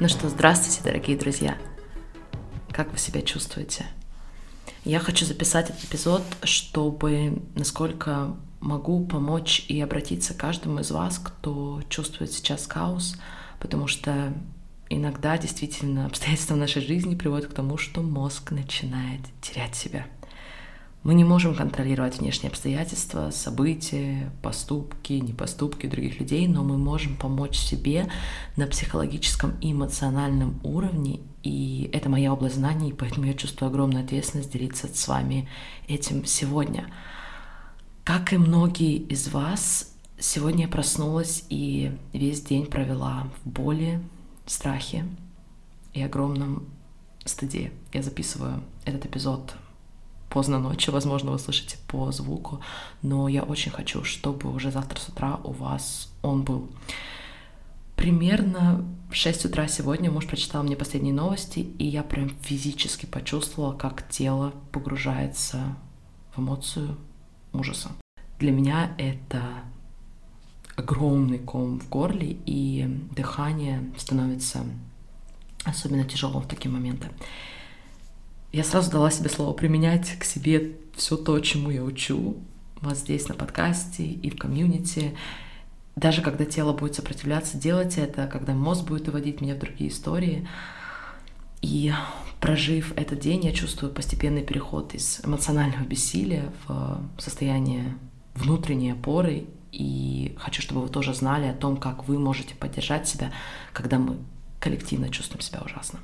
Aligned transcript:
Ну 0.00 0.06
что, 0.08 0.28
здравствуйте, 0.28 0.80
дорогие 0.84 1.18
друзья. 1.18 1.58
Как 2.70 2.92
вы 2.92 2.98
себя 2.98 3.20
чувствуете? 3.20 3.84
Я 4.84 5.00
хочу 5.00 5.24
записать 5.24 5.70
этот 5.70 5.82
эпизод, 5.82 6.22
чтобы, 6.44 7.42
насколько 7.56 8.36
могу, 8.60 9.04
помочь 9.04 9.64
и 9.66 9.80
обратиться 9.80 10.34
к 10.34 10.36
каждому 10.36 10.78
из 10.78 10.92
вас, 10.92 11.18
кто 11.18 11.82
чувствует 11.88 12.30
сейчас 12.30 12.68
хаос, 12.68 13.16
потому 13.58 13.88
что 13.88 14.32
иногда 14.88 15.36
действительно 15.36 16.06
обстоятельства 16.06 16.54
в 16.54 16.58
нашей 16.58 16.82
жизни 16.82 17.16
приводят 17.16 17.50
к 17.50 17.54
тому, 17.54 17.76
что 17.76 18.00
мозг 18.00 18.52
начинает 18.52 19.22
терять 19.42 19.74
себя– 19.74 20.06
мы 21.04 21.14
не 21.14 21.24
можем 21.24 21.54
контролировать 21.54 22.18
внешние 22.18 22.50
обстоятельства, 22.50 23.30
события, 23.30 24.30
поступки, 24.42 25.12
непоступки 25.12 25.86
других 25.86 26.18
людей, 26.18 26.48
но 26.48 26.64
мы 26.64 26.76
можем 26.76 27.16
помочь 27.16 27.56
себе 27.56 28.10
на 28.56 28.66
психологическом 28.66 29.54
и 29.60 29.72
эмоциональном 29.72 30.60
уровне. 30.64 31.20
И 31.44 31.88
это 31.92 32.08
моя 32.08 32.32
область 32.32 32.56
знаний, 32.56 32.92
поэтому 32.92 33.26
я 33.26 33.34
чувствую 33.34 33.68
огромную 33.68 34.04
ответственность 34.04 34.52
делиться 34.52 34.88
с 34.92 35.08
вами 35.08 35.48
этим 35.86 36.24
сегодня. 36.24 36.88
Как 38.02 38.32
и 38.32 38.36
многие 38.36 38.96
из 38.96 39.28
вас, 39.28 39.94
сегодня 40.18 40.62
я 40.62 40.68
проснулась 40.68 41.44
и 41.48 41.96
весь 42.12 42.42
день 42.42 42.66
провела 42.66 43.28
в 43.44 43.48
боли, 43.48 44.02
страхе 44.46 45.04
и 45.94 46.02
огромном 46.02 46.66
стыде. 47.24 47.70
Я 47.92 48.02
записываю 48.02 48.62
этот 48.84 49.06
эпизод 49.06 49.54
поздно 50.28 50.58
ночью, 50.58 50.92
возможно, 50.92 51.32
вы 51.32 51.38
слышите 51.38 51.76
по 51.86 52.10
звуку, 52.12 52.60
но 53.02 53.28
я 53.28 53.42
очень 53.42 53.70
хочу, 53.70 54.04
чтобы 54.04 54.52
уже 54.52 54.70
завтра 54.70 54.98
с 54.98 55.08
утра 55.08 55.40
у 55.44 55.52
вас 55.52 56.12
он 56.22 56.42
был. 56.42 56.68
Примерно 57.96 58.84
в 59.10 59.14
6 59.14 59.46
утра 59.46 59.66
сегодня 59.66 60.10
муж 60.10 60.26
прочитал 60.26 60.62
мне 60.62 60.76
последние 60.76 61.14
новости, 61.14 61.60
и 61.60 61.84
я 61.84 62.02
прям 62.02 62.30
физически 62.42 63.06
почувствовала, 63.06 63.72
как 63.72 64.08
тело 64.08 64.52
погружается 64.70 65.76
в 66.34 66.40
эмоцию 66.40 66.96
ужаса. 67.52 67.90
Для 68.38 68.52
меня 68.52 68.92
это 68.98 69.42
огромный 70.76 71.38
ком 71.38 71.80
в 71.80 71.88
горле, 71.88 72.36
и 72.46 72.86
дыхание 73.16 73.90
становится 73.96 74.64
особенно 75.64 76.04
тяжелым 76.04 76.42
в 76.42 76.46
такие 76.46 76.70
моменты 76.70 77.08
я 78.52 78.64
сразу 78.64 78.90
дала 78.90 79.10
себе 79.10 79.28
слово 79.28 79.52
применять 79.52 80.18
к 80.18 80.24
себе 80.24 80.76
все 80.96 81.16
то, 81.16 81.38
чему 81.40 81.70
я 81.70 81.82
учу 81.82 82.36
вас 82.80 83.00
здесь 83.00 83.28
на 83.28 83.34
подкасте 83.34 84.04
и 84.04 84.30
в 84.30 84.36
комьюнити. 84.36 85.16
Даже 85.96 86.22
когда 86.22 86.44
тело 86.44 86.72
будет 86.72 86.94
сопротивляться, 86.94 87.58
делать 87.58 87.98
это, 87.98 88.26
когда 88.26 88.54
мозг 88.54 88.84
будет 88.84 89.08
уводить 89.08 89.40
меня 89.40 89.54
в 89.54 89.58
другие 89.58 89.90
истории. 89.90 90.48
И 91.60 91.92
прожив 92.40 92.92
этот 92.96 93.18
день, 93.18 93.44
я 93.44 93.52
чувствую 93.52 93.92
постепенный 93.92 94.42
переход 94.44 94.94
из 94.94 95.20
эмоционального 95.24 95.82
бессилия 95.82 96.52
в 96.66 97.00
состояние 97.18 97.98
внутренней 98.34 98.92
опоры. 98.92 99.46
И 99.72 100.36
хочу, 100.38 100.62
чтобы 100.62 100.82
вы 100.82 100.88
тоже 100.88 101.14
знали 101.14 101.46
о 101.46 101.52
том, 101.52 101.76
как 101.76 102.06
вы 102.06 102.18
можете 102.18 102.54
поддержать 102.54 103.08
себя, 103.08 103.32
когда 103.72 103.98
мы 103.98 104.16
коллективно 104.60 105.10
чувствуем 105.10 105.40
себя 105.40 105.60
ужасно. 105.64 105.98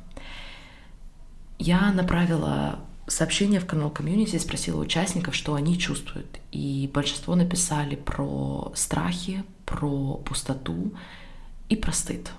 Я 1.58 1.92
направила 1.92 2.78
сообщение 3.06 3.60
в 3.60 3.66
канал 3.66 3.90
комьюнити 3.90 4.36
спросила 4.38 4.80
участников, 4.80 5.34
что 5.34 5.54
они 5.54 5.78
чувствуют. 5.78 6.40
И 6.52 6.90
большинство 6.92 7.34
написали 7.34 7.96
про 7.96 8.72
страхи, 8.74 9.44
про 9.66 10.14
пустоту 10.24 10.92
и 11.68 11.76
про 11.76 11.92
стыд. 11.92 12.30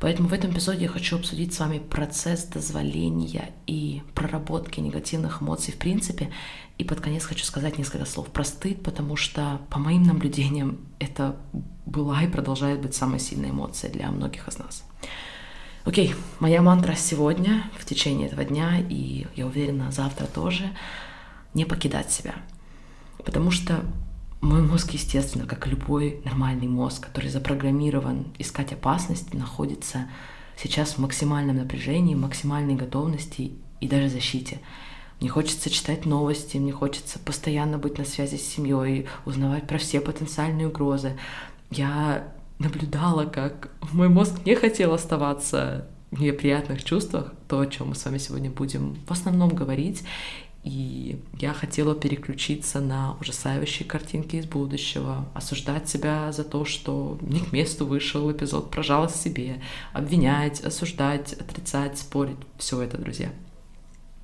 Поэтому 0.00 0.28
в 0.28 0.32
этом 0.32 0.50
эпизоде 0.50 0.82
я 0.82 0.88
хочу 0.88 1.16
обсудить 1.16 1.54
с 1.54 1.60
вами 1.60 1.78
процесс 1.78 2.44
дозволения 2.44 3.52
и 3.66 4.02
проработки 4.14 4.80
негативных 4.80 5.40
эмоций 5.40 5.72
в 5.72 5.78
принципе. 5.78 6.30
И 6.76 6.84
под 6.84 7.00
конец 7.00 7.24
хочу 7.24 7.44
сказать 7.44 7.78
несколько 7.78 8.04
слов 8.04 8.28
про 8.28 8.44
стыд, 8.44 8.82
потому 8.82 9.16
что, 9.16 9.60
по 9.70 9.78
моим 9.78 10.02
наблюдениям, 10.02 10.78
это 10.98 11.36
была 11.86 12.22
и 12.22 12.26
продолжает 12.28 12.82
быть 12.82 12.94
самой 12.94 13.20
сильной 13.20 13.50
эмоцией 13.50 13.92
для 13.92 14.10
многих 14.10 14.48
из 14.48 14.58
нас. 14.58 14.84
Окей, 15.84 16.14
моя 16.40 16.62
мантра 16.62 16.94
сегодня, 16.94 17.70
в 17.78 17.84
течение 17.84 18.28
этого 18.28 18.42
дня, 18.42 18.80
и 18.80 19.26
я 19.36 19.46
уверена, 19.46 19.92
завтра 19.92 20.24
тоже, 20.24 20.70
не 21.52 21.66
покидать 21.66 22.10
себя. 22.10 22.36
Потому 23.22 23.50
что 23.50 23.84
мой 24.40 24.62
мозг, 24.62 24.92
естественно, 24.92 25.46
как 25.46 25.66
любой 25.66 26.22
нормальный 26.24 26.68
мозг, 26.68 27.06
который 27.06 27.28
запрограммирован 27.28 28.28
искать 28.38 28.72
опасность, 28.72 29.34
находится 29.34 30.08
сейчас 30.56 30.92
в 30.92 30.98
максимальном 31.00 31.58
напряжении, 31.58 32.14
максимальной 32.14 32.76
готовности 32.76 33.52
и 33.82 33.86
даже 33.86 34.08
защите. 34.08 34.60
Мне 35.20 35.28
хочется 35.28 35.68
читать 35.68 36.06
новости, 36.06 36.56
мне 36.56 36.72
хочется 36.72 37.18
постоянно 37.18 37.76
быть 37.76 37.98
на 37.98 38.06
связи 38.06 38.36
с 38.36 38.48
семьей, 38.54 39.06
узнавать 39.26 39.66
про 39.66 39.76
все 39.76 40.00
потенциальные 40.00 40.68
угрозы. 40.68 41.18
Я 41.70 42.32
наблюдала, 42.58 43.24
как 43.24 43.70
мой 43.92 44.08
мозг 44.08 44.44
не 44.44 44.54
хотел 44.54 44.92
оставаться 44.92 45.88
в 46.10 46.20
неприятных 46.20 46.84
чувствах, 46.84 47.32
то, 47.48 47.60
о 47.60 47.66
чем 47.66 47.88
мы 47.88 47.94
с 47.94 48.04
вами 48.04 48.18
сегодня 48.18 48.50
будем 48.50 48.96
в 49.06 49.10
основном 49.10 49.50
говорить. 49.50 50.04
И 50.62 51.22
я 51.38 51.52
хотела 51.52 51.94
переключиться 51.94 52.80
на 52.80 53.16
ужасающие 53.20 53.86
картинки 53.86 54.36
из 54.36 54.46
будущего, 54.46 55.28
осуждать 55.34 55.90
себя 55.90 56.32
за 56.32 56.42
то, 56.42 56.64
что 56.64 57.18
не 57.20 57.40
к 57.40 57.52
месту 57.52 57.86
вышел 57.86 58.32
эпизод 58.32 58.70
про 58.70 58.82
жалость 58.82 59.20
себе, 59.20 59.60
обвинять, 59.92 60.62
осуждать, 60.62 61.34
отрицать, 61.34 61.98
спорить. 61.98 62.38
Все 62.56 62.80
это, 62.80 62.96
друзья. 62.96 63.30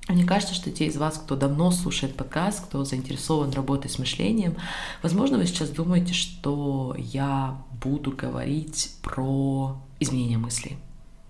Мне 0.07 0.25
кажется, 0.25 0.55
что 0.55 0.71
те 0.71 0.87
из 0.87 0.97
вас, 0.97 1.17
кто 1.17 1.35
давно 1.35 1.71
слушает 1.71 2.15
подкаст, 2.15 2.65
кто 2.65 2.83
заинтересован 2.83 3.51
работой 3.51 3.89
с 3.89 3.99
мышлением, 3.99 4.57
возможно, 5.03 5.37
вы 5.37 5.45
сейчас 5.45 5.69
думаете, 5.69 6.13
что 6.13 6.95
я 6.97 7.63
буду 7.81 8.11
говорить 8.11 8.95
про 9.03 9.79
изменение 9.99 10.37
мыслей, 10.37 10.77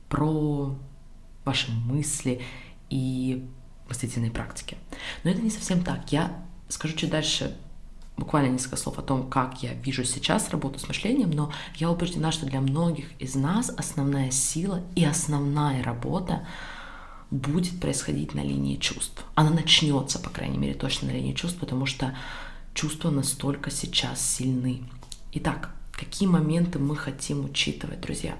про 0.09 0.75
ваши 1.43 1.71
мысли 1.71 2.41
и 2.89 3.45
мыслительные 3.89 4.31
практики. 4.31 4.77
Но 5.23 5.31
это 5.31 5.41
не 5.41 5.49
совсем 5.49 5.83
так. 5.83 6.11
Я 6.11 6.43
скажу 6.69 6.95
чуть 6.95 7.09
дальше 7.09 7.55
буквально 8.17 8.53
несколько 8.53 8.77
слов 8.77 8.99
о 8.99 9.01
том, 9.01 9.29
как 9.29 9.63
я 9.63 9.73
вижу 9.73 10.03
сейчас 10.03 10.49
работу 10.49 10.79
с 10.79 10.87
мышлением, 10.87 11.31
но 11.31 11.51
я 11.75 11.91
убеждена, 11.91 12.31
что 12.31 12.45
для 12.45 12.61
многих 12.61 13.05
из 13.19 13.35
нас 13.35 13.69
основная 13.69 14.31
сила 14.31 14.81
и 14.95 15.03
основная 15.03 15.83
работа 15.83 16.47
будет 17.31 17.79
происходить 17.79 18.35
на 18.35 18.41
линии 18.43 18.75
чувств. 18.75 19.23
Она 19.35 19.49
начнется, 19.49 20.19
по 20.19 20.29
крайней 20.29 20.57
мере, 20.57 20.73
точно 20.73 21.07
на 21.07 21.13
линии 21.13 21.33
чувств, 21.33 21.59
потому 21.59 21.85
что 21.85 22.15
чувства 22.73 23.09
настолько 23.09 23.71
сейчас 23.71 24.23
сильны. 24.23 24.83
Итак, 25.33 25.73
какие 25.93 26.27
моменты 26.27 26.77
мы 26.77 26.95
хотим 26.95 27.45
учитывать, 27.45 28.01
друзья? 28.01 28.37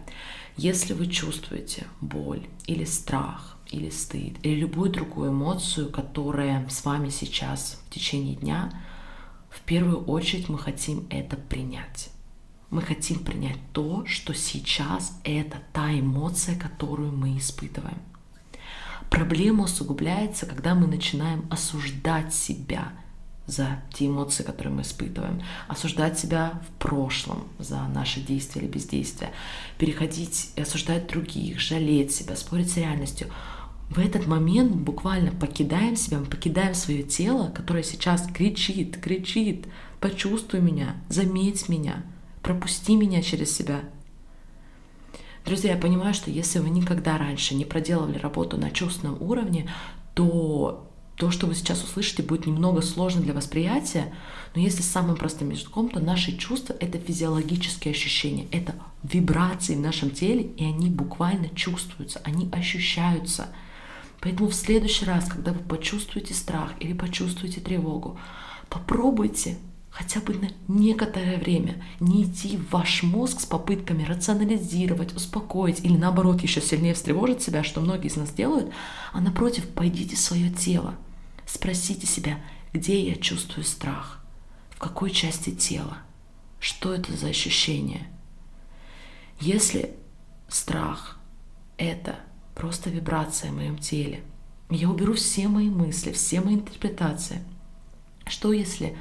Если 0.58 0.94
вы 0.94 1.08
чувствуете 1.08 1.88
боль 2.02 2.46
или 2.68 2.84
страх, 2.84 3.58
или 3.70 3.90
стыд, 3.90 4.36
или 4.44 4.60
любую 4.60 4.92
другую 4.92 5.32
эмоцию, 5.32 5.90
которая 5.90 6.68
с 6.68 6.84
вами 6.84 7.08
сейчас 7.10 7.82
в 7.88 7.94
течение 7.94 8.36
дня, 8.36 8.74
в 9.50 9.62
первую 9.62 10.04
очередь 10.04 10.50
мы 10.50 10.60
хотим 10.60 11.08
это 11.10 11.38
принять. 11.38 12.10
Мы 12.70 12.82
хотим 12.82 13.20
принять 13.20 13.58
то, 13.72 14.06
что 14.06 14.34
сейчас 14.34 15.18
это 15.24 15.58
та 15.72 15.98
эмоция, 15.98 16.58
которую 16.58 17.14
мы 17.14 17.38
испытываем. 17.38 17.98
Проблема 19.12 19.66
усугубляется, 19.66 20.46
когда 20.46 20.74
мы 20.74 20.88
начинаем 20.88 21.46
осуждать 21.50 22.34
себя 22.34 22.94
за 23.46 23.82
те 23.94 24.08
эмоции, 24.08 24.44
которые 24.44 24.74
мы 24.74 24.84
испытываем, 24.84 25.42
осуждать 25.68 26.18
себя 26.18 26.62
в 26.66 26.80
прошлом 26.82 27.44
за 27.60 27.82
наши 27.90 28.22
действия 28.22 28.62
или 28.62 28.70
бездействия, 28.70 29.32
переходить 29.78 30.52
и 30.56 30.62
осуждать 30.62 31.08
других, 31.08 31.60
жалеть 31.60 32.16
себя, 32.16 32.38
спорить 32.38 32.72
с 32.72 32.78
реальностью. 32.78 33.28
В 33.90 34.00
этот 34.00 34.28
момент 34.28 34.74
буквально 34.74 35.32
покидаем 35.32 35.98
себя, 35.98 36.20
мы 36.20 36.26
покидаем 36.26 36.74
свое 36.74 37.04
тело, 37.04 37.52
которое 37.54 37.84
сейчас 37.84 38.26
кричит, 38.28 38.98
кричит, 39.02 39.68
почувствуй 40.00 40.62
меня, 40.62 40.96
заметь 41.10 41.68
меня, 41.68 42.06
пропусти 42.42 42.96
меня 42.96 43.22
через 43.22 43.54
себя, 43.54 43.82
Друзья, 45.46 45.72
я 45.72 45.78
понимаю, 45.78 46.14
что 46.14 46.30
если 46.30 46.60
вы 46.60 46.70
никогда 46.70 47.18
раньше 47.18 47.56
не 47.56 47.66
проделывали 47.66 48.18
работу 48.18 48.58
на 48.58 48.70
чувственном 48.70 49.22
уровне, 49.22 49.70
то 50.14 50.88
то, 51.16 51.30
что 51.30 51.46
вы 51.46 51.56
сейчас 51.56 51.84
услышите, 51.84 52.24
будет 52.24 52.48
немного 52.48 52.82
сложно 52.82 53.22
для 53.22 53.34
восприятия, 53.34 54.14
но 54.56 54.62
если 54.62 54.82
самым 54.82 55.16
простым 55.16 55.52
языком, 55.52 55.90
то 55.90 56.00
наши 56.00 56.36
чувства— 56.36 56.76
это 56.80 56.98
физиологические 56.98 57.92
ощущения, 57.92 58.48
это 58.52 58.74
вибрации 59.04 59.76
в 59.76 59.82
нашем 59.82 60.10
теле, 60.10 60.44
и 60.58 60.64
они 60.64 60.90
буквально 60.90 61.50
чувствуются, 61.50 62.22
они 62.24 62.50
ощущаются. 62.52 63.50
Поэтому 64.20 64.50
в 64.50 64.56
следующий 64.56 65.06
раз, 65.06 65.26
когда 65.28 65.54
вы 65.54 65.60
почувствуете 65.60 66.34
страх 66.34 66.72
или 66.80 66.94
почувствуете 66.94 67.62
тревогу, 67.62 68.20
попробуйте 68.70 69.58
хотя 69.92 70.22
бы 70.22 70.34
на 70.34 70.50
некоторое 70.70 71.38
время 71.38 71.84
не 72.00 72.24
идти 72.24 72.58
в 72.58 72.72
ваш 72.72 73.04
мозг 73.04 73.42
с 73.42 73.46
попытками 73.46 74.04
рационализировать, 74.04 75.14
успокоить 75.14 75.84
или 75.84 75.98
наоборот 75.98 76.42
еще 76.42 76.62
сильнее 76.62 76.94
встревожить 76.94 77.42
себя, 77.42 77.64
что 77.64 77.82
многие 77.82 78.08
из 78.08 78.16
нас 78.16 78.32
делают, 78.32 78.72
а 79.12 79.20
напротив, 79.20 79.68
пойдите 79.68 80.16
в 80.16 80.20
свое 80.20 80.50
тело, 80.50 80.96
спросите 81.46 82.08
себя, 82.08 82.40
где 82.72 83.06
я 83.06 83.16
чувствую 83.16 83.66
страх, 83.66 84.24
в 84.70 84.80
какой 84.80 85.12
части 85.12 85.52
тела, 85.52 85.98
что 86.60 86.94
это 86.94 87.16
за 87.16 87.28
ощущение. 87.28 88.08
Если 89.42 89.94
страх— 90.48 91.20
это 91.78 92.16
просто 92.56 92.90
вибрация 92.90 93.52
в 93.52 93.56
моем 93.56 93.78
теле, 93.78 94.24
я 94.70 94.90
уберу 94.90 95.16
все 95.16 95.50
мои 95.50 95.70
мысли, 95.70 96.14
все 96.14 96.40
мои 96.40 96.56
интерпретации. 96.56 97.44
Что 98.26 98.54
если 98.54 98.98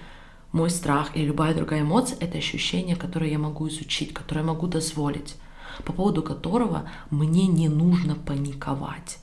мой 0.53 0.71
страх 0.71 1.17
или 1.17 1.27
любая 1.27 1.55
другая 1.55 1.83
эмоция— 1.83 2.19
это 2.21 2.39
ощущение, 2.39 2.97
которое 2.97 3.31
я 3.31 3.39
могу 3.39 3.69
изучить, 3.69 4.13
которое 4.13 4.41
я 4.41 4.47
могу 4.47 4.67
дозволить, 4.67 5.37
по 5.85 5.93
поводу 5.93 6.23
которого 6.23 6.91
мне 7.11 7.47
не 7.47 7.69
нужно 7.69 8.15
паниковать, 8.15 9.19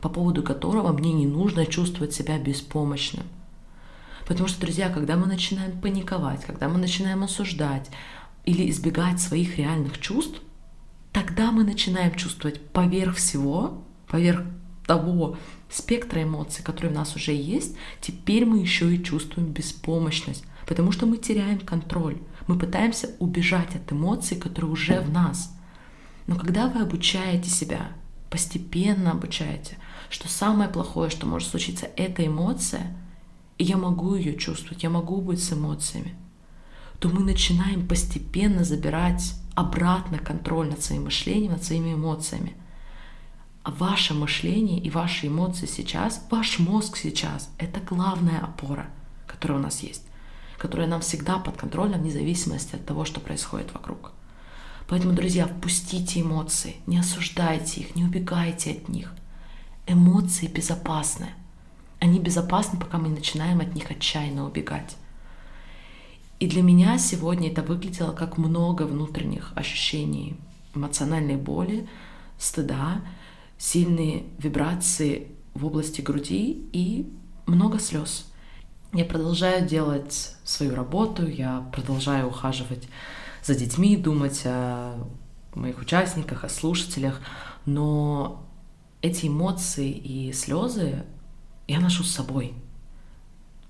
по 0.00 0.08
поводу 0.08 0.42
которого 0.42 0.92
мне 0.92 1.12
не 1.12 1.26
нужно 1.26 1.66
чувствовать 1.66 2.14
себя 2.14 2.38
беспомощным. 2.38 3.24
Потому 4.26 4.48
что, 4.48 4.60
друзья, 4.60 4.88
когда 4.90 5.16
мы 5.16 5.26
начинаем 5.26 5.80
паниковать, 5.80 6.44
когда 6.44 6.68
мы 6.68 6.78
начинаем 6.78 7.24
осуждать 7.24 7.90
или 8.44 8.70
избегать 8.70 9.20
своих 9.20 9.58
реальных 9.58 10.00
чувств, 10.00 10.40
тогда 11.12 11.50
мы 11.50 11.64
начинаем 11.64 12.14
чувствовать 12.14 12.64
поверх 12.70 13.16
всего, 13.16 13.82
поверх 14.08 14.42
того 14.86 15.36
спектра 15.68 16.22
эмоций, 16.22 16.64
которые 16.64 16.92
у 16.92 16.96
нас 16.96 17.14
уже 17.16 17.32
есть, 17.32 17.76
теперь 18.00 18.44
мы 18.44 18.58
еще 18.58 18.94
и 18.94 19.02
чувствуем 19.02 19.48
беспомощность, 19.48 20.44
потому 20.70 20.92
что 20.92 21.04
мы 21.04 21.16
теряем 21.16 21.58
контроль. 21.58 22.18
Мы 22.46 22.56
пытаемся 22.56 23.10
убежать 23.18 23.74
от 23.74 23.90
эмоций, 23.90 24.36
которые 24.36 24.70
уже 24.70 25.00
в 25.00 25.10
нас. 25.10 25.52
Но 26.28 26.36
когда 26.36 26.68
вы 26.68 26.80
обучаете 26.82 27.50
себя, 27.50 27.88
постепенно 28.30 29.10
обучаете, 29.10 29.78
что 30.10 30.28
самое 30.28 30.70
плохое, 30.70 31.10
что 31.10 31.26
может 31.26 31.48
случиться, 31.48 31.88
это 31.96 32.24
эмоция, 32.24 32.96
и 33.58 33.64
я 33.64 33.78
могу 33.78 34.14
ее 34.14 34.36
чувствовать, 34.36 34.84
я 34.84 34.90
могу 34.90 35.20
быть 35.20 35.42
с 35.42 35.52
эмоциями, 35.52 36.14
то 37.00 37.08
мы 37.08 37.24
начинаем 37.24 37.88
постепенно 37.88 38.62
забирать 38.62 39.34
обратно 39.56 40.18
контроль 40.18 40.68
над 40.68 40.84
своим 40.84 41.06
мышлением, 41.06 41.50
над 41.50 41.64
своими 41.64 41.94
эмоциями. 41.94 42.54
А 43.64 43.72
ваше 43.72 44.14
мышление 44.14 44.78
и 44.78 44.88
ваши 44.88 45.26
эмоции 45.26 45.66
сейчас, 45.66 46.24
ваш 46.30 46.60
мозг 46.60 46.96
сейчас— 46.96 47.50
это 47.58 47.80
главная 47.80 48.38
опора, 48.38 48.86
которая 49.26 49.58
у 49.58 49.62
нас 49.62 49.82
есть 49.82 50.04
которая 50.60 50.86
нам 50.86 51.00
всегда 51.00 51.38
под 51.38 51.56
контролем, 51.56 52.00
вне 52.00 52.10
зависимости 52.10 52.74
от 52.74 52.84
того, 52.84 53.06
что 53.06 53.18
происходит 53.18 53.72
вокруг. 53.72 54.12
Поэтому, 54.88 55.14
друзья, 55.14 55.46
впустите 55.46 56.20
эмоции, 56.20 56.76
не 56.86 56.98
осуждайте 56.98 57.80
их, 57.80 57.96
не 57.96 58.04
убегайте 58.04 58.72
от 58.72 58.88
них. 58.90 59.14
Эмоции 59.86 60.48
безопасны. 60.48 61.30
Они 61.98 62.20
безопасны, 62.20 62.78
пока 62.78 62.98
мы 62.98 63.08
не 63.08 63.14
начинаем 63.14 63.60
от 63.60 63.74
них 63.74 63.90
отчаянно 63.90 64.46
убегать. 64.46 64.96
И 66.40 66.46
для 66.46 66.62
меня 66.62 66.98
сегодня 66.98 67.50
это 67.50 67.62
выглядело 67.62 68.12
как 68.12 68.36
много 68.36 68.82
внутренних 68.82 69.52
ощущений 69.56 70.36
эмоциональной 70.74 71.36
боли, 71.36 71.88
стыда, 72.38 73.00
сильные 73.56 74.24
вибрации 74.36 75.28
в 75.54 75.64
области 75.64 76.02
груди 76.02 76.68
и 76.72 77.10
много 77.46 77.78
слез. 77.78 78.29
Я 78.92 79.04
продолжаю 79.04 79.68
делать 79.68 80.34
свою 80.42 80.74
работу, 80.74 81.24
я 81.28 81.64
продолжаю 81.72 82.26
ухаживать 82.26 82.88
за 83.44 83.54
детьми, 83.54 83.96
думать 83.96 84.42
о 84.44 85.06
моих 85.54 85.78
участниках, 85.78 86.42
о 86.42 86.48
слушателях, 86.48 87.20
но 87.66 88.44
эти 89.00 89.26
эмоции 89.26 89.90
и 89.90 90.32
слезы 90.32 91.04
я 91.68 91.78
ношу 91.78 92.02
с 92.02 92.10
собой, 92.10 92.52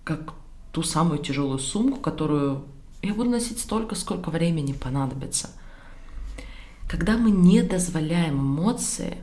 как 0.05 0.33
ту 0.73 0.83
самую 0.83 1.19
тяжелую 1.19 1.59
сумку, 1.59 2.01
которую 2.01 2.65
я 3.03 3.13
буду 3.13 3.29
носить 3.29 3.59
столько, 3.59 3.97
сколько 3.97 4.31
времени 4.31 4.73
понадобится. 4.73 5.51
Когда 6.89 7.19
мы 7.19 7.31
не 7.31 7.61
дозволяем 7.61 8.39
эмоции, 8.41 9.19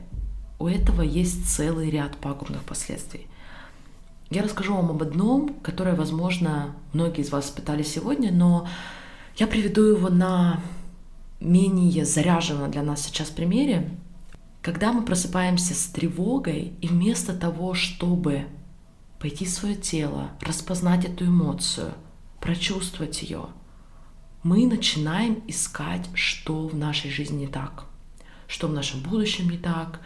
у 0.60 0.68
этого 0.68 1.02
есть 1.02 1.50
целый 1.50 1.90
ряд 1.90 2.18
пагубных 2.18 2.62
последствий– 2.62 3.26
я 4.30 4.42
расскажу 4.42 4.74
вам 4.74 4.90
об 4.90 5.02
одном, 5.02 5.54
которое, 5.62 5.94
возможно, 5.94 6.74
многие 6.92 7.22
из 7.22 7.30
вас 7.30 7.46
испытали 7.46 7.82
сегодня, 7.82 8.30
но 8.30 8.68
я 9.36 9.46
приведу 9.46 9.82
его 9.84 10.08
на 10.08 10.60
менее 11.40 12.04
заряженном 12.04 12.70
для 12.70 12.82
нас 12.82 13.02
сейчас 13.02 13.30
примере. 13.30 13.90
Когда 14.60 14.92
мы 14.92 15.02
просыпаемся 15.02 15.74
с 15.74 15.86
тревогой, 15.86 16.72
и 16.80 16.88
вместо 16.88 17.32
того, 17.32 17.74
чтобы 17.74 18.46
пойти 19.18 19.46
в 19.46 19.50
свое 19.50 19.76
тело, 19.76 20.30
распознать 20.40 21.04
эту 21.04 21.26
эмоцию, 21.26 21.94
прочувствовать 22.40 23.22
ее, 23.22 23.46
мы 24.42 24.66
начинаем 24.66 25.42
искать, 25.46 26.06
что 26.14 26.68
в 26.68 26.76
нашей 26.76 27.10
жизни 27.10 27.40
не 27.40 27.46
так, 27.46 27.86
что 28.46 28.68
в 28.68 28.72
нашем 28.72 29.00
будущем 29.00 29.48
не 29.48 29.58
так, 29.58 30.00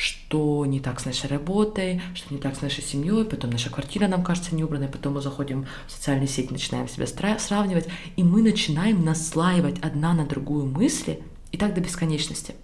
что 0.00 0.64
не 0.64 0.80
так 0.80 0.98
с 0.98 1.04
нашей 1.04 1.28
работой, 1.28 2.00
что 2.14 2.32
не 2.32 2.40
так 2.40 2.56
с 2.56 2.62
нашей 2.62 2.82
семьей, 2.82 3.26
потом 3.26 3.50
наша 3.50 3.68
квартира 3.68 4.08
нам 4.08 4.24
кажется 4.24 4.54
неубранной, 4.54 4.88
потом 4.88 5.14
мы 5.14 5.20
заходим 5.20 5.66
в 5.86 5.92
социальные 5.92 6.26
сети, 6.26 6.50
начинаем 6.50 6.88
себя 6.88 7.06
сравнивать, 7.38 7.86
и 8.16 8.24
мы 8.24 8.40
начинаем 8.40 9.04
наслаивать 9.04 9.78
одна 9.80 10.14
на 10.14 10.24
другую 10.24 10.64
мысли, 10.64 11.22
и 11.52 11.58
так 11.58 11.74
до 11.74 11.82
бесконечности. 11.82 12.54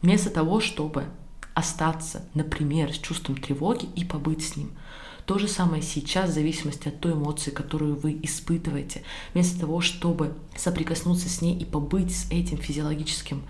Вместо 0.00 0.30
того, 0.30 0.60
чтобы 0.60 1.06
остаться, 1.54 2.22
например, 2.34 2.92
с 2.92 2.98
чувством 2.98 3.36
тревоги 3.36 3.88
и 3.96 4.04
побыть 4.04 4.46
с 4.46 4.54
ним. 4.54 4.70
То 5.24 5.38
же 5.38 5.48
самое 5.48 5.82
сейчас, 5.82 6.30
в 6.30 6.34
зависимости 6.34 6.86
от 6.86 7.00
той 7.00 7.14
эмоции, 7.14 7.50
которую 7.50 7.96
вы 7.96 8.16
испытываете. 8.22 9.02
Вместо 9.34 9.58
того, 9.58 9.80
чтобы 9.80 10.34
соприкоснуться 10.56 11.28
с 11.28 11.42
ней 11.42 11.58
и 11.58 11.64
побыть 11.64 12.16
с 12.16 12.30
этим 12.30 12.58
физиологическим 12.58 13.42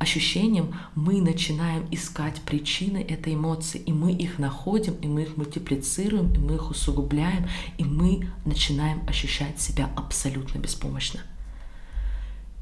ощущением 0.00 0.74
мы 0.94 1.20
начинаем 1.20 1.86
искать 1.90 2.40
причины 2.40 3.04
этой 3.06 3.34
эмоции, 3.34 3.78
и 3.78 3.92
мы 3.92 4.12
их 4.12 4.38
находим, 4.38 4.94
и 4.94 5.06
мы 5.06 5.22
их 5.22 5.36
мультиплицируем, 5.36 6.32
и 6.32 6.38
мы 6.38 6.54
их 6.54 6.70
усугубляем, 6.70 7.46
и 7.76 7.84
мы 7.84 8.26
начинаем 8.46 9.06
ощущать 9.06 9.60
себя 9.60 9.90
абсолютно 9.96 10.58
беспомощно. 10.58 11.20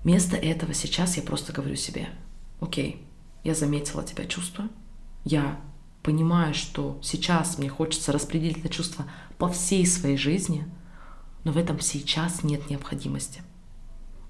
Вместо 0.03 0.37
этого 0.37 0.75
сейчас 0.75 1.17
я 1.17 1.23
просто 1.23 1.53
говорю 1.53 1.77
себе, 1.77 2.09
окей, 2.61 3.07
я 3.45 3.55
заметила 3.55 4.03
тебя 4.03 4.25
чувства, 4.25 4.69
я 5.25 5.61
понимаю, 6.03 6.55
что 6.55 6.99
сейчас 7.03 7.57
мне 7.57 7.69
хочется 7.69 8.11
распределить 8.11 8.59
это 8.59 8.69
чувство 8.69 9.05
по 9.39 9.49
всей 9.49 9.87
своей 9.87 10.17
жизни, 10.17 10.67
но 11.45 11.53
в 11.53 11.57
этом 11.57 11.79
сейчас 11.79 12.43
нет 12.43 12.69
необходимости. 12.69 13.43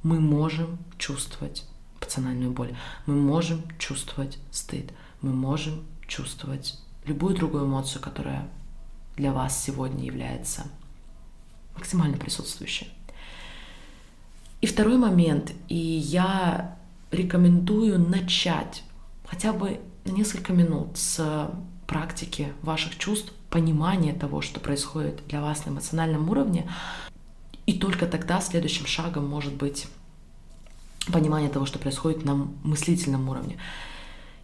Мы 0.03 0.21
можем 0.21 0.79
чувствовать 0.99 1.65
эмоциональную 2.09 2.51
боль. 2.51 2.75
Мы 3.07 3.15
можем 3.15 3.63
чувствовать 3.79 4.39
стыд, 4.51 4.93
мы 5.21 5.33
можем 5.33 5.85
чувствовать 6.07 6.79
любую 7.05 7.37
другую 7.37 7.67
эмоцию, 7.67 8.03
которая 8.03 8.49
для 9.17 9.33
вас 9.33 9.63
сегодня 9.63 10.05
является 10.05 10.65
максимально 11.75 12.17
присутствующей. 12.17 12.93
И 14.61 14.67
второй 14.67 14.97
момент, 14.97 15.53
и 15.69 15.77
я 15.77 16.77
рекомендую 17.11 17.99
начать 17.99 18.83
хотя 19.27 19.53
бы 19.53 19.81
на 20.05 20.11
несколько 20.11 20.53
минут 20.53 20.97
с 20.97 21.51
практики 21.87 22.53
ваших 22.63 22.99
чувств, 22.99 23.33
понимания 23.51 24.13
того, 24.13 24.43
что 24.43 24.61
происходит 24.61 25.27
для 25.29 25.41
вас 25.41 25.65
на 25.65 25.71
эмоциональном 25.71 26.29
уровне, 26.29 26.69
и 27.67 27.79
только 27.79 28.07
тогда 28.07 28.41
следующим 28.41 28.87
шагом 28.87 29.27
может 29.27 29.55
быть 29.55 29.87
понимание 31.13 31.51
того, 31.51 31.67
что 31.67 31.79
происходит 31.79 32.25
на 32.25 32.35
мыслительном 32.63 33.29
уровне. 33.29 33.59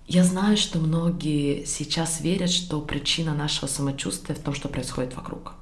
Я 0.06 0.24
знаю, 0.24 0.56
что 0.56 0.78
многие 0.78 1.64
сейчас 1.64 2.20
верят, 2.20 2.50
что 2.50 2.80
причина 2.80 3.34
нашего 3.34 3.66
самочувствия 3.66 4.34
в 4.34 4.40
том, 4.40 4.54
что 4.54 4.68
происходит 4.68 5.16
вокруг. 5.16 5.54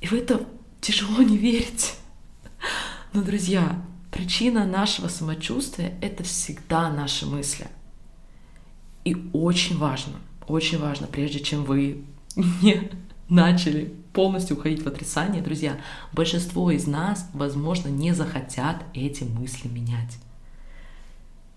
И 0.00 0.06
в 0.06 0.12
это 0.12 0.46
тяжело 0.80 1.22
не 1.22 1.36
верить. 1.36 1.96
Но, 3.12 3.22
друзья, 3.22 3.84
причина 4.10 4.64
нашего 4.64 5.08
самочувствия— 5.08 5.98
это 6.00 6.24
всегда 6.24 6.90
наши 6.90 7.26
мысли. 7.26 7.68
И 9.04 9.16
очень 9.32 9.78
важно, 9.78 10.14
очень 10.46 10.78
важно, 10.78 11.06
прежде 11.06 11.40
чем 11.40 11.64
вы 11.64 12.04
не 12.36 12.90
начали 13.30 13.94
полностью 14.12 14.56
уходить 14.58 14.82
в 14.82 14.88
отрицание, 14.88 15.40
друзья, 15.40 15.78
большинство 16.12 16.70
из 16.70 16.86
нас, 16.86 17.28
возможно, 17.32 17.88
не 17.88 18.12
захотят 18.12 18.84
эти 18.92 19.24
мысли 19.24 19.68
менять. 19.68 20.18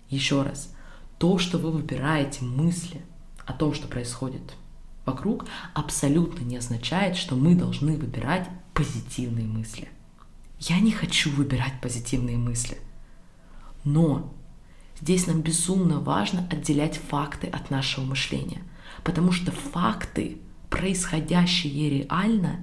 Еще 0.08 0.42
раз, 0.42 0.72
то, 1.18 1.38
что 1.38 1.58
вы 1.58 1.70
выбираете 1.70 2.44
мысли 2.44 3.00
о 3.44 3.52
том, 3.52 3.74
что 3.74 3.88
происходит 3.88 4.54
вокруг, 5.04 5.46
абсолютно 5.74 6.44
не 6.44 6.56
означает, 6.56 7.16
что 7.16 7.34
мы 7.34 7.54
должны 7.54 7.96
выбирать 7.96 8.48
позитивные 8.72 9.46
мысли. 9.46 9.88
Я 10.60 10.80
не 10.80 10.92
хочу 10.92 11.30
выбирать 11.30 11.80
позитивные 11.82 12.38
мысли. 12.38 12.78
Но 13.82 14.32
здесь 15.00 15.26
нам 15.26 15.42
безумно 15.42 16.00
важно 16.00 16.48
отделять 16.50 16.96
факты 16.96 17.48
от 17.48 17.70
нашего 17.70 18.04
мышления, 18.04 18.62
потому 19.02 19.32
что 19.32 19.52
факты, 19.52 20.38
происходящие 20.74 21.88
реально, 21.88 22.56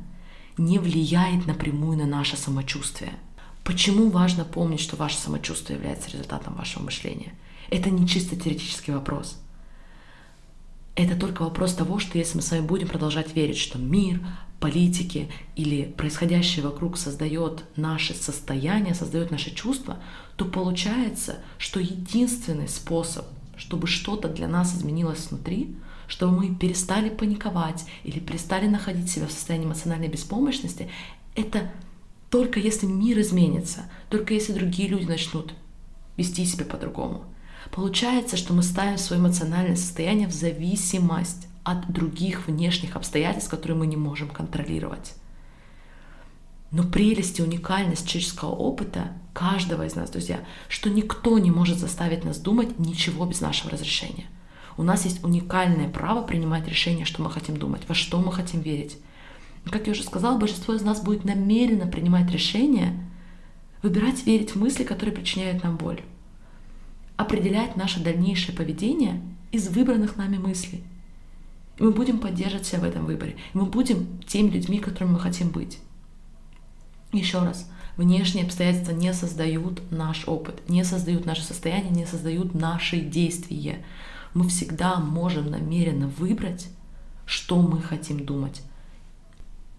не 0.57 0.79
влияет 0.79 1.47
напрямую 1.47 1.97
на 1.97 2.05
наше 2.05 2.35
самочувствие. 2.35 3.13
Почему 3.63 4.09
важно 4.09 4.43
помнить, 4.43 4.81
что 4.81 4.97
ваше 4.97 5.15
самочувствие 5.15 5.77
является 5.77 6.09
результатом 6.09 6.55
вашего 6.55 6.83
мышления? 6.83 7.33
Это 7.69 7.89
не 7.89 8.05
чисто 8.05 8.35
теоретический 8.35 8.93
вопрос. 8.93 9.39
Это 10.95 11.15
только 11.15 11.43
вопрос 11.43 11.73
того, 11.73 11.99
что 11.99 12.17
если 12.17 12.35
мы 12.35 12.41
с 12.41 12.51
вами 12.51 12.61
будем 12.61 12.89
продолжать 12.89 13.33
верить, 13.33 13.57
что 13.57 13.79
мир, 13.79 14.19
политики 14.59 15.31
или 15.55 15.85
происходящее 15.85 16.65
вокруг 16.65 16.97
создает 16.97 17.63
наше 17.77 18.13
состояние, 18.13 18.93
создает 18.93 19.31
наши 19.31 19.55
чувства, 19.55 19.99
то 20.35 20.43
получается, 20.43 21.39
что 21.57 21.79
единственный 21.79 22.67
способ, 22.67 23.25
чтобы 23.55 23.87
что-то 23.87 24.27
для 24.27 24.49
нас 24.49 24.75
изменилось 24.75 25.27
внутри, 25.29 25.77
чтобы 26.11 26.35
мы 26.35 26.53
перестали 26.53 27.07
паниковать 27.09 27.85
или 28.03 28.19
перестали 28.19 28.67
находить 28.67 29.09
себя 29.09 29.27
в 29.27 29.31
состоянии 29.31 29.65
эмоциональной 29.65 30.09
беспомощности, 30.09 30.89
это 31.35 31.71
только 32.29 32.59
если 32.59 32.85
мир 32.85 33.17
изменится, 33.21 33.89
только 34.09 34.33
если 34.33 34.51
другие 34.51 34.89
люди 34.89 35.05
начнут 35.05 35.53
вести 36.17 36.45
себя 36.45 36.65
по-другому. 36.65 37.23
Получается, 37.71 38.35
что 38.35 38.53
мы 38.53 38.61
ставим 38.61 38.97
свое 38.97 39.21
эмоциональное 39.21 39.77
состояние 39.77 40.27
в 40.27 40.33
зависимость 40.33 41.47
от 41.63 41.89
других 41.89 42.47
внешних 42.47 42.97
обстоятельств, 42.97 43.49
которые 43.49 43.77
мы 43.77 43.87
не 43.87 43.95
можем 43.95 44.27
контролировать. 44.27 45.13
Но 46.71 46.83
прелесть 46.83 47.39
и 47.39 47.43
уникальность 47.43 48.05
человеческого 48.05 48.51
опыта 48.51 49.13
каждого 49.33 49.85
из 49.85 49.95
нас, 49.95 50.09
друзья, 50.09 50.41
что 50.67 50.89
никто 50.89 51.39
не 51.39 51.51
может 51.51 51.77
заставить 51.77 52.25
нас 52.25 52.37
думать 52.37 52.79
ничего 52.79 53.25
без 53.25 53.39
нашего 53.39 53.71
разрешения. 53.71 54.25
У 54.77 54.83
нас 54.83 55.05
есть 55.05 55.23
уникальное 55.23 55.89
право 55.89 56.21
принимать 56.21 56.67
решение, 56.67 57.05
что 57.05 57.21
мы 57.21 57.29
хотим 57.31 57.57
думать, 57.57 57.81
во 57.87 57.95
что 57.95 58.19
мы 58.19 58.31
хотим 58.31 58.61
верить. 58.61 58.97
Как 59.69 59.87
я 59.87 59.91
уже 59.91 60.03
сказала, 60.03 60.37
большинство 60.37 60.73
из 60.73 60.81
нас 60.81 61.01
будет 61.01 61.23
намеренно 61.23 61.87
принимать 61.87 62.31
решение, 62.31 62.99
выбирать 63.83 64.25
верить 64.25 64.55
в 64.55 64.59
мысли, 64.59 64.83
которые 64.83 65.15
причиняют 65.15 65.63
нам 65.63 65.77
боль 65.77 66.01
определять 67.21 67.75
наше 67.75 67.99
дальнейшее 68.01 68.55
поведение 68.55 69.21
из 69.51 69.67
выбранных 69.67 70.17
нами 70.17 70.37
мыслей. 70.37 70.83
И 71.77 71.83
мы 71.83 71.91
будем 71.91 72.19
поддерживать 72.19 72.65
себя 72.65 72.81
в 72.81 72.83
этом 72.83 73.05
выборе. 73.05 73.35
И 73.53 73.57
мы 73.57 73.65
будем 73.65 74.19
теми 74.27 74.49
людьми, 74.49 74.79
которыми 74.79 75.13
мы 75.13 75.19
хотим 75.19 75.49
быть. 75.49 75.79
Еще 77.11 77.39
раз, 77.39 77.69
внешние 77.95 78.45
обстоятельства 78.45 78.93
не 78.93 79.13
создают 79.13 79.91
наш 79.91 80.27
опыт, 80.27 80.67
не 80.69 80.83
создают 80.83 81.25
наше 81.25 81.43
состояние, 81.43 81.91
не 81.91 82.05
создают 82.05 82.53
наши 82.53 82.99
действия. 82.99 83.85
Мы 84.33 84.47
всегда 84.47 85.00
можем 85.00 85.50
намеренно 85.50 86.07
выбрать, 86.07 86.67
что 87.25 87.61
мы 87.61 87.81
хотим 87.81 88.25
думать. 88.25 88.61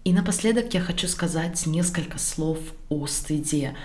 И 0.03 0.13
напоследок 0.13 0.73
я 0.73 0.81
хочу 0.81 1.07
сказать 1.07 1.65
несколько 1.65 2.19
слов 2.19 2.59
о 2.89 3.07
стыде. 3.07 3.75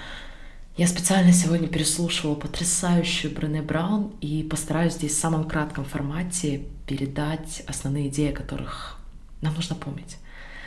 Я 0.77 0.87
специально 0.87 1.33
сегодня 1.33 1.69
переслушивала 1.69 2.35
потрясающую 2.35 3.35
Брене 3.35 3.63
Браун 3.63 4.13
и 4.21 4.43
постараюсь 4.43 4.95
здесь 4.95 5.13
в 5.13 5.21
самом 5.21 5.49
кратком 5.49 5.85
формате 5.85 6.65
передать 6.87 7.63
основные 7.67 8.09
идеи, 8.09 8.33
о 8.33 8.37
которых 8.37 8.99
нам 9.41 9.55
нужно 9.55 9.75
помнить. 9.77 10.19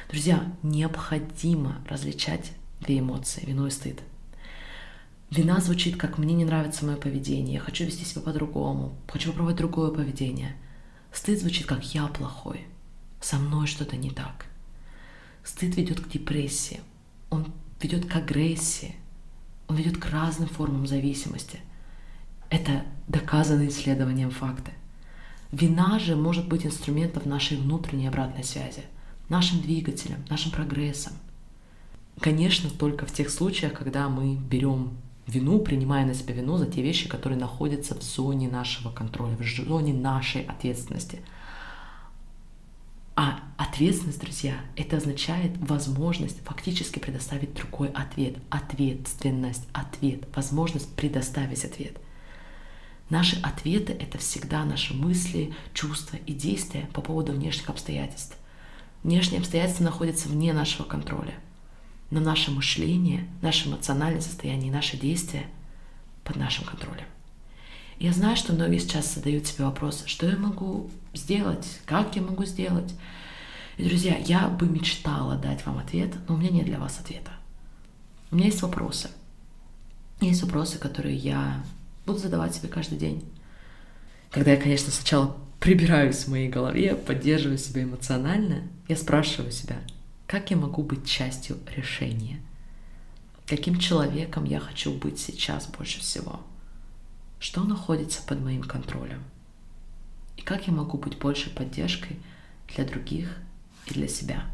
Друзья, 0.09 0.43
необходимо 0.63 1.81
различать 1.87 2.51
две 2.81 2.99
эмоции– 2.99 3.45
вину 3.45 3.67
и 3.67 3.69
стыд. 3.69 3.99
Вина 5.31 5.61
звучит 5.61 5.95
как 5.95 6.17
«мне 6.17 6.33
не 6.33 6.43
нравится 6.43 6.85
мое 6.85 6.97
поведение», 6.97 7.53
«я 7.53 7.59
хочу 7.61 7.85
вести 7.85 8.03
себя 8.03 8.21
по-другому», 8.21 8.93
«хочу 9.07 9.29
попробовать 9.29 9.55
другое 9.55 9.89
поведение». 9.89 10.57
Стыд 11.13 11.39
звучит 11.39 11.65
как 11.67 11.85
«я 11.95 12.07
плохой», 12.07 12.65
«со 13.21 13.37
мной 13.37 13.65
что-то 13.65 13.95
не 13.95 14.09
так». 14.09 14.47
Стыд 15.45 15.77
ведет 15.77 16.01
к 16.01 16.09
депрессии, 16.09 16.81
он 17.29 17.47
ведет 17.81 18.07
к 18.07 18.15
агрессии, 18.17 18.97
он 19.69 19.77
ведет 19.77 19.97
к 19.97 20.05
разным 20.09 20.49
формам 20.49 20.85
зависимости. 20.85 21.61
Это 22.49 22.83
доказанные 23.07 23.69
исследованием 23.69 24.31
факты. 24.31 24.73
Вина 25.53 25.97
же 25.97 26.17
может 26.17 26.49
быть 26.49 26.65
инструментом 26.65 27.23
нашей 27.29 27.55
внутренней 27.55 28.07
обратной 28.07 28.43
связи, 28.43 28.83
нашим 29.29 29.61
двигателем, 29.61 30.25
нашим 30.29 30.51
прогрессом. 30.51 31.13
Конечно, 32.19 32.69
только 32.69 33.05
в 33.05 33.13
тех 33.13 33.29
случаях, 33.29 33.71
когда 33.71 34.09
мы 34.09 34.35
берем 34.35 34.97
вину, 35.27 35.59
принимая 35.59 36.05
на 36.05 36.13
себя 36.13 36.33
вину 36.33 36.57
за 36.57 36.65
те 36.65 36.81
вещи, 36.81 37.07
которые 37.07 37.39
находятся 37.39 37.95
в 37.95 38.03
зоне 38.03 38.49
нашего 38.49 38.91
контроля, 38.91 39.35
в 39.37 39.43
зоне 39.43 39.93
нашей 39.93 40.43
ответственности– 40.43 41.19
а 43.15 43.39
ответственность, 43.57 44.19
друзья, 44.19 44.55
это 44.75 44.97
означает 44.97 45.51
возможность 45.57 46.43
фактически 46.43 46.97
предоставить 46.99 47.53
другой 47.53 47.89
ответ. 47.89 48.37
Ответственность, 48.49 49.67
ответ, 49.73 50.23
возможность 50.35 50.91
предоставить 50.95 51.65
ответ. 51.65 51.97
Наши 53.09 53.39
ответы— 53.41 53.91
это 53.99 54.17
всегда 54.17 54.63
наши 54.63 54.93
мысли, 54.93 55.53
чувства 55.73 56.15
и 56.25 56.33
действия 56.33 56.87
по 56.93 57.01
поводу 57.01 57.33
внешних 57.33 57.69
обстоятельств. 57.69 58.37
Внешние 59.03 59.39
обстоятельства 59.39 59.83
находятся 59.83 60.29
вне 60.29 60.53
нашего 60.53 60.87
контроля. 60.87 61.35
Но 62.11 62.19
наше 62.19 62.51
мышление, 62.51 63.27
наше 63.41 63.67
эмоциональное 63.67 64.21
состояние 64.21 64.67
и 64.67 64.73
наши 64.73 64.97
действия 64.97 65.47
под 66.23 66.35
нашим 66.35 66.65
контролем. 66.65 67.05
Я 67.99 68.13
знаю, 68.13 68.35
что 68.35 68.53
многие 68.53 68.79
сейчас 68.79 69.13
задают 69.13 69.47
себе 69.47 69.65
вопрос, 69.65 70.03
что 70.07 70.27
я 70.27 70.35
могу 70.35 70.89
сделать, 71.13 71.79
как 71.85 72.15
я 72.15 72.21
могу 72.21 72.45
сделать. 72.45 72.93
И, 73.77 73.87
друзья, 73.87 74.17
я 74.17 74.47
бы 74.47 74.67
мечтала 74.67 75.35
дать 75.35 75.65
вам 75.65 75.77
ответ, 75.77 76.13
но 76.27 76.35
у 76.35 76.37
меня 76.37 76.49
нет 76.49 76.65
для 76.65 76.79
вас 76.79 76.99
ответа. 76.99 77.31
У 78.31 78.35
меня 78.35 78.47
есть 78.47 78.61
вопросы. 78.61 79.09
Есть 80.19 80.43
вопросы, 80.43 80.77
которые 80.77 81.15
я 81.15 81.63
буду 82.05 82.19
задавать 82.19 82.55
себе 82.55 82.67
каждый 82.69 82.97
день. 82.97 83.23
Когда 84.31 84.51
я, 84.51 84.57
конечно, 84.57 84.91
сначала 84.91 85.37
прибираюсь 85.59 86.23
в 86.23 86.29
моей 86.29 86.49
голове, 86.49 86.95
поддерживаю 86.95 87.57
себя 87.57 87.83
эмоционально, 87.83 88.63
я 88.87 88.95
спрашиваю 88.95 89.51
себя, 89.51 89.77
как 90.31 90.49
я 90.49 90.57
могу 90.57 90.81
быть 90.81 91.05
частью 91.05 91.57
решения? 91.75 92.41
Каким 93.45 93.77
человеком 93.77 94.45
я 94.45 94.59
хочу 94.59 94.97
быть 94.97 95.19
сейчас 95.19 95.67
больше 95.67 95.99
всего? 95.99 96.39
что 97.41 97.63
находится 97.63 98.21
под 98.21 98.39
моим 98.39 98.61
контролем 98.61 99.23
и 100.37 100.41
как 100.43 100.67
я 100.67 100.73
могу 100.73 100.99
быть 100.99 101.17
большей 101.17 101.51
поддержкой 101.51 102.17
для 102.73 102.85
других 102.85 103.35
и 103.87 103.95
для 103.95 104.07
себя. 104.07 104.45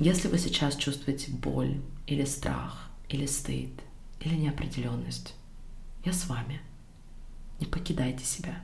Если 0.00 0.26
вы 0.26 0.38
сейчас 0.38 0.76
чувствуете 0.76 1.30
боль 1.30 1.80
или 2.08 2.24
страх, 2.24 2.90
или 3.08 3.26
стыд, 3.26 3.70
или 4.20 4.34
неопределенность, 4.34 5.34
я 6.04 6.12
с 6.12 6.26
вами. 6.26 6.60
Не 7.60 7.66
покидайте 7.66 8.24
себя. 8.24 8.60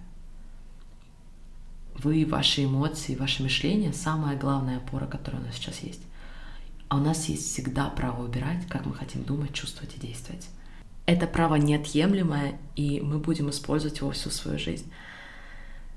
Вы, 2.02 2.24
ваши 2.24 2.64
эмоции, 2.64 3.14
ваше 3.14 3.42
мышление– 3.42 3.92
самая 3.94 4.34
главная 4.34 4.78
опора, 4.78 5.06
которая 5.06 5.42
у 5.42 5.44
нас 5.44 5.56
сейчас 5.56 5.80
есть. 5.80 6.00
А 6.88 6.96
у 6.96 7.00
нас 7.00 7.28
есть 7.28 7.46
всегда 7.46 7.90
право 7.90 8.22
выбирать, 8.22 8.66
как 8.68 8.86
мы 8.86 8.94
хотим 8.94 9.22
думать, 9.22 9.52
чувствовать 9.52 9.94
и 9.96 10.00
действовать. 10.00 10.48
Это 11.04 11.26
право 11.26 11.56
неотъемлемое, 11.56 12.58
и 12.74 13.00
мы 13.02 13.18
будем 13.18 13.50
использовать 13.50 13.98
его 13.98 14.12
всю 14.12 14.30
свою 14.30 14.58
жизнь. 14.58 14.90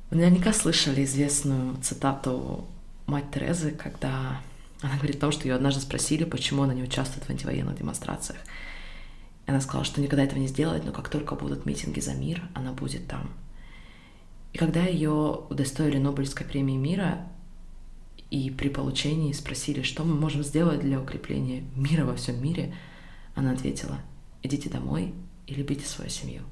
Вы 0.09 0.17
наверняка 0.17 0.51
слышали 0.51 1.05
известную 1.05 1.77
цитату 1.81 2.67
мать 3.05 3.31
Терезы, 3.31 3.71
когда 3.71 4.41
она 4.81 4.97
говорит 4.97 5.15
о 5.17 5.21
том, 5.21 5.31
что 5.31 5.47
ее 5.47 5.55
однажды 5.55 5.79
спросили, 5.79 6.25
почему 6.25 6.63
она 6.63 6.73
не 6.73 6.83
участвует 6.83 7.25
в 7.25 7.29
антивоенных 7.29 7.77
демонстрациях. 7.77 8.39
И 9.47 9.51
она 9.51 9.61
сказала, 9.61 9.85
что 9.85 10.01
никогда 10.01 10.25
этого 10.25 10.39
не 10.39 10.47
сделает, 10.47 10.83
но 10.83 10.91
как 10.91 11.07
только 11.07 11.35
будут 11.35 11.65
митинги 11.65 12.01
за 12.01 12.13
мир, 12.13 12.43
она 12.53 12.73
будет 12.73 13.07
там. 13.07 13.29
И 14.53 14.57
когда 14.57 14.83
ее 14.85 15.11
удостоили 15.49 15.97
Нобелевской 15.97 16.45
премии 16.45 16.77
мира, 16.77 17.27
и 18.29 18.49
при 18.49 18.69
получении 18.69 19.33
спросили, 19.33 19.81
что 19.81 20.03
мы 20.03 20.15
можем 20.15 20.43
сделать 20.43 20.79
для 20.79 20.99
укрепления 20.99 21.63
мира 21.75 22.05
во 22.05 22.15
всем 22.15 22.41
мире, 22.41 22.73
она 23.35 23.51
ответила– 23.51 23.99
идите 24.43 24.69
домой 24.69 25.13
и 25.47 25.55
любите 25.55 25.85
свою 25.85 26.09
семью. 26.09 26.43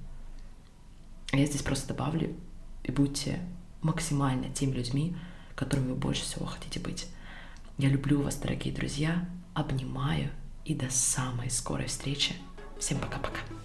А 1.32 1.38
я 1.38 1.46
здесь 1.46 1.62
просто 1.62 1.90
добавлю, 1.90 2.36
и 2.84 2.92
будьте 2.92 3.40
максимально 3.82 4.50
теми 4.50 4.74
людьми, 4.74 5.16
которыми 5.56 5.90
вы 5.90 5.96
больше 5.96 6.24
всего 6.24 6.46
хотите 6.46 6.80
быть. 6.80 7.08
Я 7.78 7.90
люблю 7.90 8.22
вас, 8.22 8.38
дорогие 8.38 8.74
друзья, 8.74 9.30
обнимаю 9.54 10.30
и 10.66 10.74
до 10.74 10.90
самой 10.90 11.50
скорой 11.50 11.88
встречи. 11.88 12.34
Всем 12.80 13.00
пока-пока. 13.00 13.61